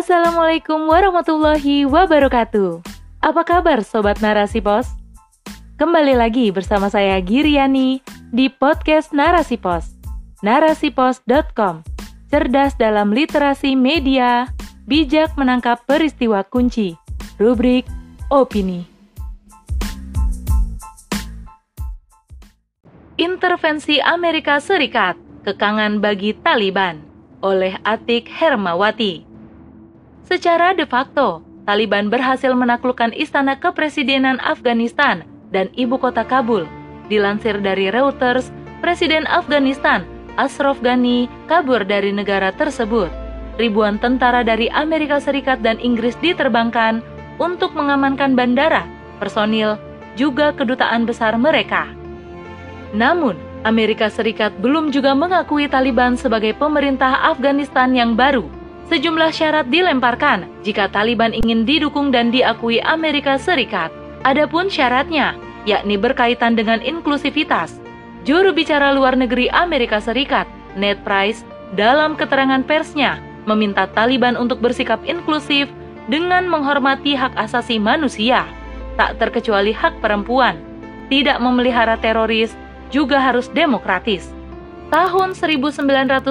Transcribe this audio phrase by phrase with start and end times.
[0.00, 2.80] Assalamualaikum warahmatullahi wabarakatuh.
[3.20, 4.88] Apa kabar Sobat Narasi Pos?
[5.76, 8.00] Kembali lagi bersama saya Giriani
[8.32, 9.92] di podcast Narasi Pos.
[10.40, 11.84] Narasipos.com
[12.32, 14.48] Cerdas dalam literasi media,
[14.88, 16.96] bijak menangkap peristiwa kunci.
[17.36, 17.84] Rubrik
[18.32, 18.88] Opini.
[23.20, 27.04] Intervensi Amerika Serikat, kekangan bagi Taliban
[27.44, 29.29] oleh Atik Hermawati.
[30.30, 36.70] Secara de facto, Taliban berhasil menaklukkan istana kepresidenan Afghanistan dan ibu kota Kabul.
[37.10, 40.06] Dilansir dari Reuters, Presiden Afghanistan
[40.38, 43.10] Ashraf Ghani kabur dari negara tersebut.
[43.58, 47.02] Ribuan tentara dari Amerika Serikat dan Inggris diterbangkan
[47.42, 48.86] untuk mengamankan bandara,
[49.18, 49.82] personil,
[50.14, 51.90] juga kedutaan besar mereka.
[52.94, 53.34] Namun,
[53.66, 58.59] Amerika Serikat belum juga mengakui Taliban sebagai pemerintah Afghanistan yang baru
[58.90, 63.94] Sejumlah syarat dilemparkan jika Taliban ingin didukung dan diakui Amerika Serikat.
[64.26, 67.78] Adapun syaratnya, yakni berkaitan dengan inklusivitas.
[68.26, 71.46] Juru bicara luar negeri Amerika Serikat, Ned Price,
[71.78, 75.70] dalam keterangan persnya meminta Taliban untuk bersikap inklusif
[76.10, 78.42] dengan menghormati hak asasi manusia,
[78.98, 80.58] tak terkecuali hak perempuan,
[81.06, 82.52] tidak memelihara teroris,
[82.90, 84.34] juga harus demokratis.
[84.90, 86.26] Tahun 1996,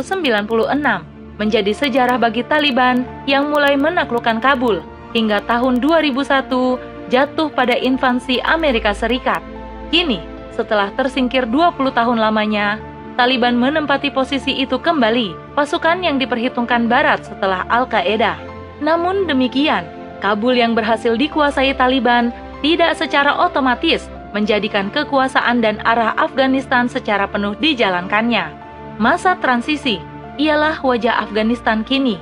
[1.39, 4.83] menjadi sejarah bagi Taliban yang mulai menaklukkan Kabul
[5.15, 9.41] hingga tahun 2001 jatuh pada invasi Amerika Serikat.
[9.89, 10.21] Kini,
[10.53, 12.77] setelah tersingkir 20 tahun lamanya,
[13.17, 18.37] Taliban menempati posisi itu kembali, pasukan yang diperhitungkan Barat setelah Al-Qaeda.
[18.79, 19.83] Namun demikian,
[20.19, 27.55] Kabul yang berhasil dikuasai Taliban tidak secara otomatis menjadikan kekuasaan dan arah Afghanistan secara penuh
[27.57, 28.51] dijalankannya.
[28.99, 29.99] Masa transisi
[30.39, 32.15] ialah wajah Afghanistan kini.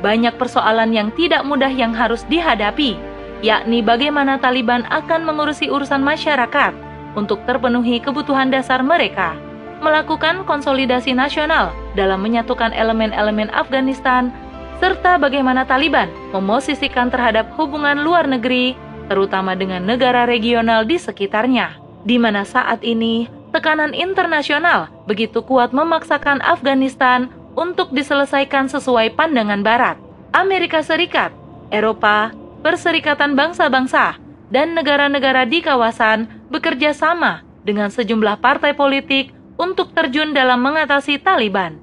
[0.00, 2.94] Banyak persoalan yang tidak mudah yang harus dihadapi,
[3.42, 6.72] yakni bagaimana Taliban akan mengurusi urusan masyarakat
[7.18, 9.34] untuk terpenuhi kebutuhan dasar mereka,
[9.82, 14.30] melakukan konsolidasi nasional dalam menyatukan elemen-elemen Afghanistan,
[14.78, 18.76] serta bagaimana Taliban memosisikan terhadap hubungan luar negeri,
[19.08, 26.44] terutama dengan negara regional di sekitarnya, di mana saat ini tekanan internasional begitu kuat memaksakan
[26.44, 29.96] Afghanistan untuk diselesaikan sesuai pandangan Barat,
[30.36, 31.32] Amerika Serikat,
[31.72, 32.30] Eropa,
[32.60, 34.20] Perserikatan Bangsa-Bangsa,
[34.52, 41.80] dan negara-negara di kawasan bekerja sama dengan sejumlah partai politik untuk terjun dalam mengatasi Taliban.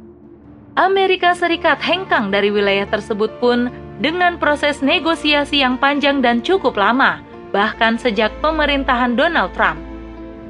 [0.73, 3.69] Amerika Serikat hengkang dari wilayah tersebut pun
[4.01, 7.21] dengan proses negosiasi yang panjang dan cukup lama,
[7.53, 9.77] bahkan sejak pemerintahan Donald Trump.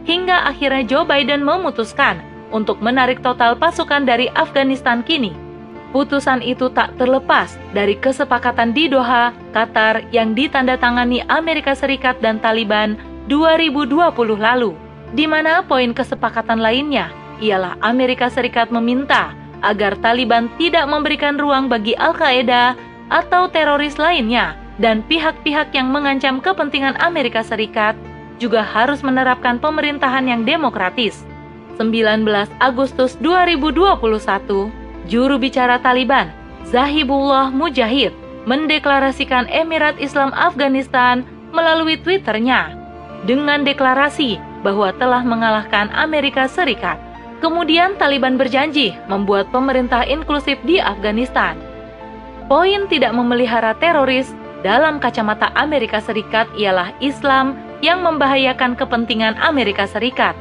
[0.03, 2.23] Hingga akhirnya Joe Biden memutuskan
[2.53, 5.33] untuk menarik total pasukan dari Afghanistan kini.
[5.91, 12.97] Putusan itu tak terlepas dari kesepakatan di Doha, Qatar yang ditandatangani Amerika Serikat dan Taliban
[13.29, 13.93] 2020
[14.37, 14.73] lalu,
[15.13, 21.93] di mana poin kesepakatan lainnya ialah Amerika Serikat meminta agar Taliban tidak memberikan ruang bagi
[21.93, 22.73] Al-Qaeda
[23.13, 27.93] atau teroris lainnya dan pihak-pihak yang mengancam kepentingan Amerika Serikat
[28.41, 31.21] juga harus menerapkan pemerintahan yang demokratis
[31.77, 32.25] 19
[32.61, 34.69] Agustus 2021,
[35.09, 36.29] juru bicara Taliban,
[36.69, 38.13] Zahibullah Mujahid,
[38.45, 41.23] mendeklarasikan Emirat Islam Afghanistan
[41.55, 42.75] melalui Twitternya
[43.23, 46.99] dengan deklarasi bahwa telah mengalahkan Amerika Serikat.
[47.43, 51.59] Kemudian Taliban berjanji membuat pemerintah inklusif di Afghanistan.
[52.47, 54.31] Poin tidak memelihara teroris
[54.63, 60.39] dalam kacamata Amerika Serikat ialah Islam yang membahayakan kepentingan Amerika Serikat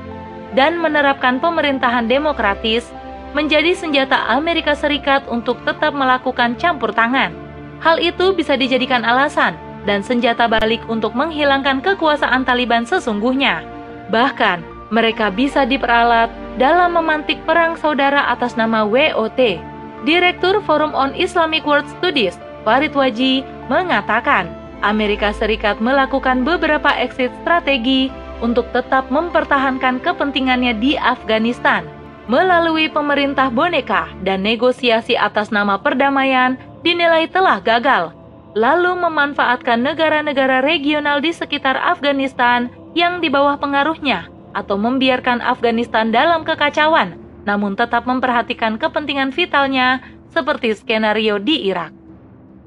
[0.53, 2.89] dan menerapkan pemerintahan demokratis
[3.33, 7.33] menjadi senjata Amerika Serikat untuk tetap melakukan campur tangan.
[7.81, 9.57] Hal itu bisa dijadikan alasan
[9.89, 13.65] dan senjata balik untuk menghilangkan kekuasaan Taliban sesungguhnya.
[14.13, 16.29] Bahkan, mereka bisa diperalat
[16.61, 19.59] dalam memantik perang saudara atas nama WOT.
[20.05, 23.41] Direktur Forum on Islamic World Studies, Farid Waji,
[23.73, 24.51] mengatakan
[24.85, 31.87] Amerika Serikat melakukan beberapa exit strategi untuk tetap mempertahankan kepentingannya di Afghanistan.
[32.27, 38.15] Melalui pemerintah boneka dan negosiasi atas nama perdamaian dinilai telah gagal,
[38.55, 46.45] lalu memanfaatkan negara-negara regional di sekitar Afghanistan yang di bawah pengaruhnya atau membiarkan Afghanistan dalam
[46.45, 47.17] kekacauan,
[47.49, 51.91] namun tetap memperhatikan kepentingan vitalnya seperti skenario di Irak.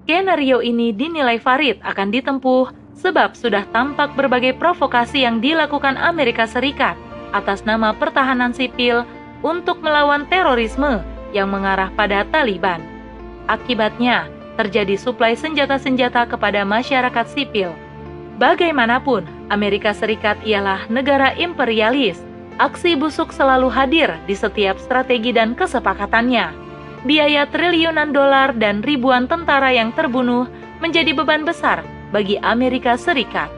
[0.06, 6.98] Skenario ini dinilai Farid akan ditempuh sebab sudah tampak berbagai provokasi yang dilakukan Amerika Serikat
[7.38, 9.06] atas nama pertahanan sipil
[9.46, 12.82] untuk melawan terorisme yang mengarah pada Taliban.
[13.46, 14.26] Akibatnya,
[14.58, 17.70] terjadi suplai senjata-senjata kepada masyarakat sipil.
[18.42, 22.18] Bagaimanapun, Amerika Serikat ialah negara imperialis.
[22.58, 26.50] Aksi busuk selalu hadir di setiap strategi dan kesepakatannya.
[27.06, 30.50] Biaya triliunan dolar dan ribuan tentara yang terbunuh
[30.82, 33.52] menjadi beban besar bagi Amerika Serikat.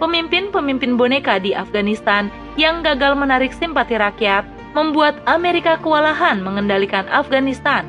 [0.00, 7.84] Pemimpin-pemimpin boneka di Afghanistan yang gagal menarik simpati rakyat membuat Amerika kewalahan mengendalikan Afghanistan.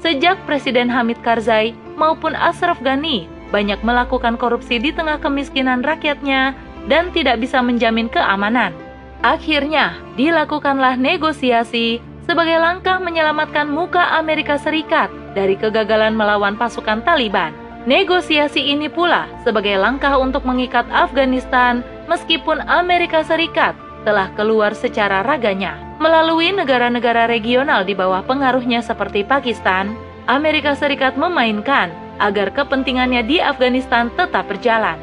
[0.00, 6.56] Sejak Presiden Hamid Karzai maupun Ashraf Ghani banyak melakukan korupsi di tengah kemiskinan rakyatnya
[6.88, 8.72] dan tidak bisa menjamin keamanan.
[9.20, 17.59] Akhirnya, dilakukanlah negosiasi sebagai langkah menyelamatkan muka Amerika Serikat dari kegagalan melawan pasukan Taliban.
[17.88, 21.80] Negosiasi ini pula sebagai langkah untuk mengikat Afghanistan
[22.12, 23.72] meskipun Amerika Serikat
[24.04, 25.80] telah keluar secara raganya.
[25.96, 29.96] Melalui negara-negara regional di bawah pengaruhnya seperti Pakistan,
[30.28, 31.88] Amerika Serikat memainkan
[32.20, 35.00] agar kepentingannya di Afghanistan tetap berjalan.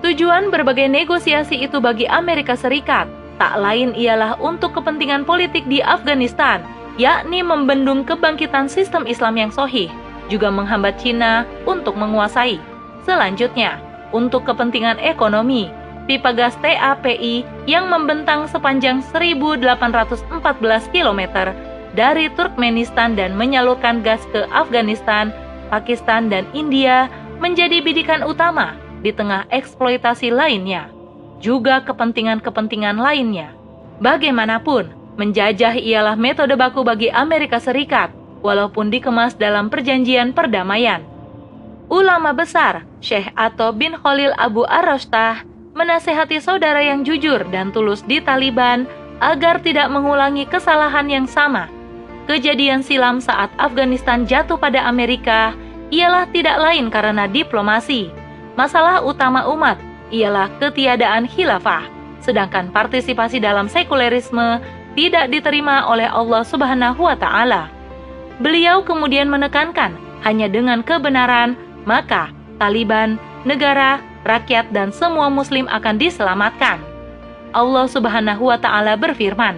[0.00, 6.64] Tujuan berbagai negosiasi itu bagi Amerika Serikat tak lain ialah untuk kepentingan politik di Afghanistan,
[6.96, 9.92] yakni membendung kebangkitan sistem Islam yang sohih,
[10.30, 12.62] juga menghambat Cina untuk menguasai.
[13.02, 13.82] Selanjutnya,
[14.14, 15.68] untuk kepentingan ekonomi,
[16.06, 19.66] pipa gas TAPI yang membentang sepanjang 1814
[20.94, 21.20] km
[21.94, 25.34] dari Turkmenistan dan menyalurkan gas ke Afghanistan,
[25.70, 27.10] Pakistan, dan India
[27.42, 30.90] menjadi bidikan utama di tengah eksploitasi lainnya,
[31.42, 33.54] juga kepentingan-kepentingan lainnya.
[33.98, 41.04] Bagaimanapun, menjajah ialah metode baku bagi Amerika Serikat, walaupun dikemas dalam perjanjian perdamaian.
[41.90, 45.42] Ulama besar, Syekh Ato bin Khalil Abu Arostah,
[45.74, 48.86] menasehati saudara yang jujur dan tulus di Taliban
[49.18, 51.68] agar tidak mengulangi kesalahan yang sama
[52.30, 55.50] kejadian silam saat Afghanistan jatuh pada Amerika
[55.90, 58.14] ialah tidak lain karena diplomasi.
[58.54, 59.82] Masalah utama umat
[60.14, 61.82] ialah ketiadaan khilafah,
[62.22, 64.62] sedangkan partisipasi dalam sekulerisme
[64.94, 67.66] tidak diterima oleh Allah Subhanahu wa taala.
[68.40, 69.94] Beliau kemudian menekankan,
[70.24, 73.16] hanya dengan kebenaran maka Taliban,
[73.48, 76.76] negara, rakyat dan semua muslim akan diselamatkan.
[77.56, 79.56] Allah Subhanahu wa taala berfirman,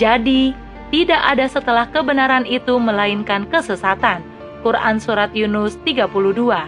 [0.00, 0.56] "Jadi
[0.88, 4.24] tidak ada setelah kebenaran itu melainkan kesesatan.
[4.64, 6.66] Quran Surat Yunus 32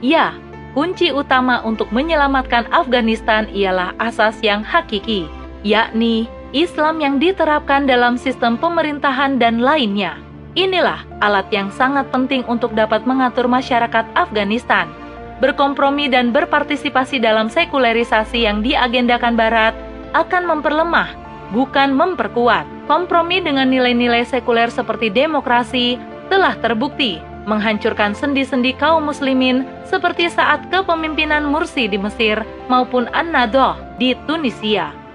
[0.00, 0.34] Ya,
[0.72, 5.28] kunci utama untuk menyelamatkan Afghanistan ialah asas yang hakiki,
[5.62, 6.26] yakni
[6.56, 10.25] Islam yang diterapkan dalam sistem pemerintahan dan lainnya.
[10.56, 14.88] Inilah alat yang sangat penting untuk dapat mengatur masyarakat Afghanistan.
[15.36, 19.76] Berkompromi dan berpartisipasi dalam sekularisasi yang diagendakan Barat
[20.16, 21.12] akan memperlemah,
[21.52, 26.00] bukan memperkuat kompromi dengan nilai-nilai sekuler seperti demokrasi
[26.32, 32.40] telah terbukti menghancurkan sendi-sendi kaum muslimin seperti saat kepemimpinan Mursi di Mesir
[32.72, 35.05] maupun An-Nadoh di Tunisia.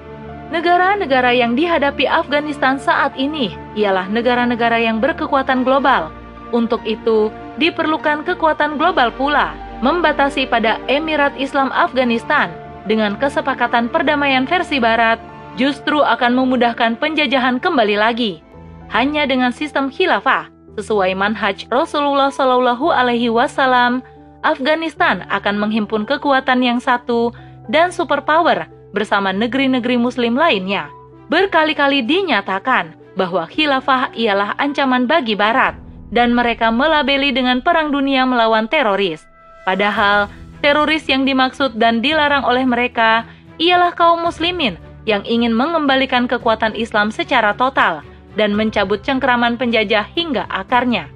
[0.51, 6.11] Negara-negara yang dihadapi Afghanistan saat ini ialah negara-negara yang berkekuatan global.
[6.51, 12.51] Untuk itu, diperlukan kekuatan global pula membatasi pada Emirat Islam Afghanistan
[12.83, 15.23] dengan kesepakatan perdamaian versi barat
[15.55, 18.43] justru akan memudahkan penjajahan kembali lagi.
[18.91, 24.03] Hanya dengan sistem khilafah sesuai manhaj Rasulullah Shallallahu Alaihi Wasallam,
[24.43, 27.31] Afghanistan akan menghimpun kekuatan yang satu
[27.71, 30.91] dan superpower bersama negeri-negeri Muslim lainnya.
[31.31, 35.79] Berkali-kali dinyatakan bahwa khilafah ialah ancaman bagi Barat
[36.11, 39.23] dan mereka melabeli dengan perang dunia melawan teroris.
[39.63, 40.27] Padahal
[40.59, 43.23] teroris yang dimaksud dan dilarang oleh mereka
[43.55, 44.75] ialah kaum muslimin
[45.07, 48.03] yang ingin mengembalikan kekuatan Islam secara total
[48.35, 51.07] dan mencabut cengkeraman penjajah hingga akarnya.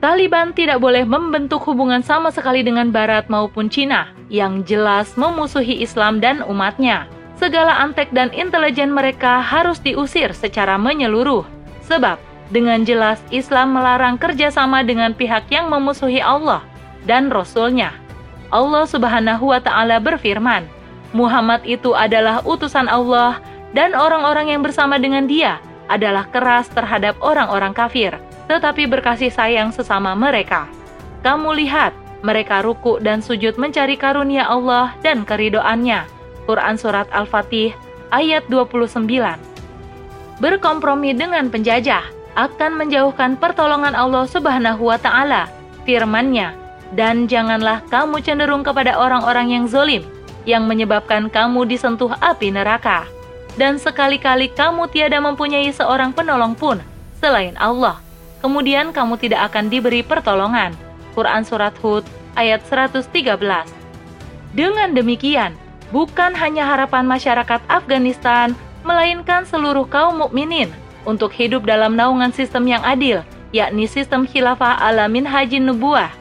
[0.00, 6.20] Taliban tidak boleh membentuk hubungan sama sekali dengan Barat maupun Cina yang jelas memusuhi Islam
[6.20, 7.08] dan umatnya.
[7.34, 11.42] Segala antek dan intelijen mereka harus diusir secara menyeluruh,
[11.82, 12.16] sebab
[12.54, 16.62] dengan jelas Islam melarang kerjasama dengan pihak yang memusuhi Allah
[17.04, 17.90] dan Rasul-Nya.
[18.54, 20.62] Allah Subhanahu wa Ta'ala berfirman,
[21.10, 23.42] Muhammad itu adalah utusan Allah
[23.74, 25.58] dan orang-orang yang bersama dengan dia
[25.90, 28.14] adalah keras terhadap orang-orang kafir,
[28.46, 30.70] tetapi berkasih sayang sesama mereka.
[31.26, 36.08] Kamu lihat, mereka ruku dan sujud mencari karunia Allah dan keridoannya.
[36.48, 37.76] Quran Surat Al-Fatih
[38.08, 39.04] ayat 29
[40.40, 42.02] Berkompromi dengan penjajah
[42.34, 45.46] akan menjauhkan pertolongan Allah Subhanahu wa Ta'ala.
[45.84, 46.56] Firman-Nya,
[46.96, 50.02] dan janganlah kamu cenderung kepada orang-orang yang zolim
[50.48, 53.04] yang menyebabkan kamu disentuh api neraka.
[53.54, 56.82] Dan sekali-kali kamu tiada mempunyai seorang penolong pun
[57.22, 58.02] selain Allah.
[58.42, 60.74] Kemudian kamu tidak akan diberi pertolongan.
[61.14, 62.02] Quran Surat Hud
[62.34, 63.08] ayat 113.
[64.54, 65.54] Dengan demikian,
[65.94, 68.54] bukan hanya harapan masyarakat Afghanistan,
[68.84, 70.68] melainkan seluruh kaum mukminin
[71.08, 76.12] untuk hidup dalam naungan sistem yang adil, yakni sistem khilafah ala minhajin nubuah,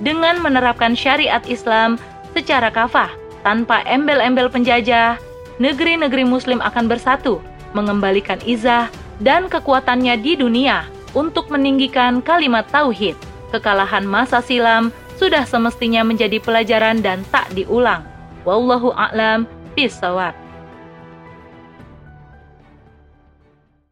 [0.00, 1.98] dengan menerapkan syariat Islam
[2.32, 3.10] secara kafah,
[3.42, 5.18] tanpa embel-embel penjajah,
[5.58, 7.38] negeri-negeri muslim akan bersatu,
[7.76, 8.88] mengembalikan izah
[9.22, 13.14] dan kekuatannya di dunia untuk meninggikan kalimat tauhid.
[13.54, 18.02] Kekalahan masa silam sudah semestinya menjadi pelajaran dan tak diulang.
[18.42, 19.46] Wallahu a'lam
[19.78, 20.34] bishawab.